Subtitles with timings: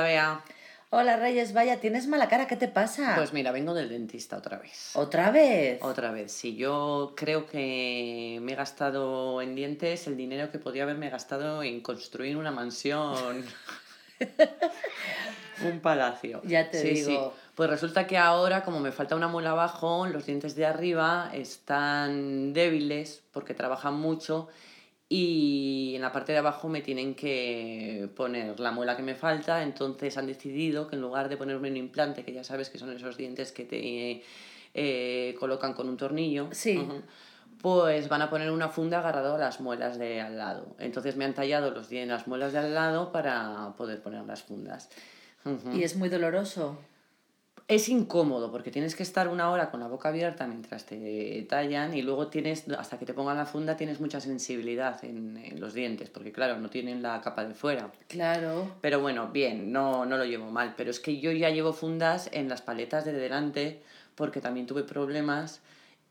[0.00, 0.42] Bea.
[0.96, 3.14] Hola Reyes, vaya, tienes mala cara, ¿qué te pasa?
[3.16, 4.90] Pues mira, vengo del dentista otra vez.
[4.94, 5.82] ¿Otra vez?
[5.82, 6.54] Otra vez, sí.
[6.54, 11.80] Yo creo que me he gastado en dientes el dinero que podía haberme gastado en
[11.80, 13.44] construir una mansión.
[15.64, 16.42] Un palacio.
[16.44, 17.34] Ya te digo.
[17.54, 22.52] Pues resulta que ahora, como me falta una muela abajo, los dientes de arriba están
[22.52, 24.48] débiles porque trabajan mucho
[25.08, 29.62] y en la parte de abajo me tienen que poner la muela que me falta,
[29.62, 32.90] entonces han decidido que en lugar de ponerme un implante, que ya sabes que son
[32.90, 34.22] esos dientes que te
[34.72, 36.86] eh, colocan con un tornillo, sí.
[37.60, 40.74] pues van a poner una funda agarrado a las muelas de al lado.
[40.78, 44.88] Entonces me han tallado los, las muelas de al lado para poder poner las fundas.
[45.74, 46.78] ¿Y es muy doloroso?
[47.66, 51.94] Es incómodo porque tienes que estar una hora con la boca abierta mientras te tallan
[51.94, 56.10] y luego tienes, hasta que te pongan la funda, tienes mucha sensibilidad en, los dientes,
[56.10, 57.90] porque claro, no tienen la capa de fuera.
[58.06, 58.70] Claro.
[58.82, 60.74] Pero bueno, bien, no, no lo llevo mal.
[60.76, 63.82] Pero es que yo ya llevo fundas en las paletas de delante
[64.14, 65.62] porque también tuve problemas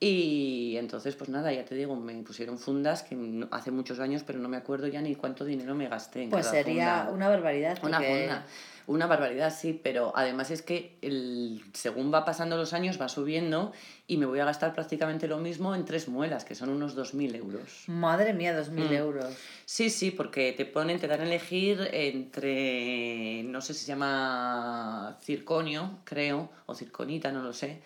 [0.06, 3.16] y entonces, pues nada, ya te digo, me pusieron fundas que
[3.52, 6.24] hace muchos años, pero no me acuerdo ya ni cuánto dinero me gasté.
[6.24, 7.80] En pues sería una barbaridad.
[7.82, 8.46] Una funda.
[8.86, 13.72] Una barbaridad, sí, pero además es que el, según va pasando los años va subiendo
[14.06, 17.38] y me voy a gastar prácticamente lo mismo en tres muelas, que son unos 2.000
[17.38, 17.86] euros.
[17.88, 18.94] Madre mía, 2.000 mm.
[18.94, 19.34] euros.
[19.64, 25.18] Sí, sí, porque te ponen, te dan a elegir entre, no sé si se llama
[25.22, 27.80] circonio, creo, o circonita, no lo sé,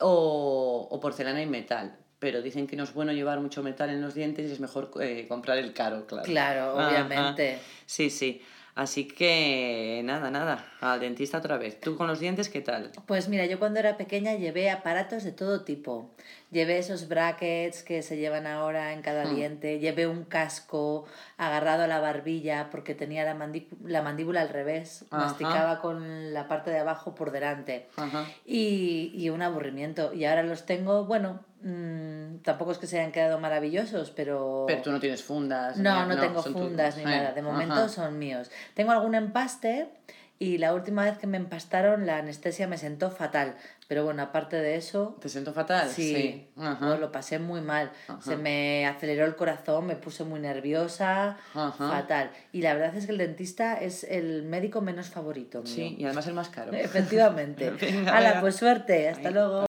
[0.00, 4.00] o, o porcelana y metal pero dicen que no es bueno llevar mucho metal en
[4.00, 6.24] los dientes y es mejor eh, comprar el caro, claro.
[6.24, 7.58] Claro, obviamente.
[7.84, 8.42] Sí, sí.
[8.76, 11.80] Así que nada, nada, al dentista otra vez.
[11.80, 12.92] ¿Tú con los dientes qué tal?
[13.06, 16.10] Pues mira, yo cuando era pequeña llevé aparatos de todo tipo.
[16.50, 19.34] Llevé esos brackets que se llevan ahora en cada hmm.
[19.34, 21.06] diente, llevé un casco
[21.38, 23.50] agarrado a la barbilla porque tenía la,
[23.82, 27.88] la mandíbula al revés, masticaba con la parte de abajo por delante.
[28.44, 30.12] Y, y un aburrimiento.
[30.12, 34.66] Y ahora los tengo, bueno, Mm, tampoco es que se hayan quedado maravillosos, pero...
[34.68, 35.76] Pero tú no tienes fundas.
[35.76, 37.32] No, no, tengo fundas ni nada.
[37.32, 38.52] De momento son míos.
[38.74, 39.88] Tengo algún empaste
[40.38, 43.56] y la última vez que me empastaron la anestesia me sentó fatal.
[43.88, 45.16] Pero bueno, aparte de eso...
[45.20, 45.88] ¿Te sentó fatal?
[45.88, 46.46] Sí.
[46.56, 47.90] lo pasé muy mal.
[48.20, 52.30] Se me aceleró el corazón, me puse muy nerviosa, fatal.
[52.52, 55.66] Y la verdad es que el dentista es el médico menos favorito.
[55.66, 56.72] Sí, y además el más caro.
[56.72, 57.72] Efectivamente.
[58.06, 59.08] Hala, pues suerte.
[59.08, 59.65] Hasta luego.